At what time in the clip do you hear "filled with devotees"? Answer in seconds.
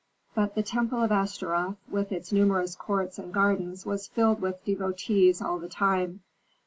4.07-5.43